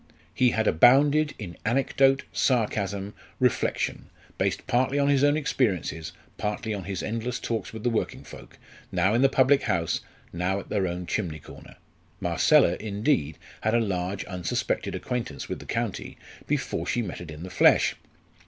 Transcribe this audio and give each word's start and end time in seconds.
He 0.33 0.49
had 0.49 0.65
abounded 0.65 1.35
in 1.37 1.57
anecdote, 1.63 2.23
sarcasm, 2.33 3.13
reflection, 3.39 4.07
based 4.39 4.65
partly 4.65 4.97
on 4.97 5.09
his 5.09 5.23
own 5.23 5.37
experiences, 5.37 6.11
partly 6.39 6.73
on 6.73 6.85
his 6.85 7.03
endless 7.03 7.39
talks 7.39 7.71
with 7.71 7.83
the 7.83 7.89
working 7.91 8.23
folk, 8.23 8.57
now 8.91 9.13
in 9.13 9.21
the 9.21 9.29
public 9.29 9.61
house, 9.61 10.01
now 10.33 10.59
at 10.59 10.69
their 10.69 10.87
own 10.87 11.05
chimney 11.05 11.37
corner. 11.37 11.75
Marcella, 12.19 12.77
indeed, 12.79 13.37
had 13.61 13.75
a 13.75 13.79
large 13.79 14.25
unsuspected 14.25 14.95
acquaintance 14.95 15.47
with 15.47 15.59
the 15.59 15.67
county 15.67 16.17
before 16.47 16.87
she 16.87 17.03
met 17.03 17.21
it 17.21 17.29
in 17.29 17.43
the 17.43 17.51
flesh. 17.51 17.93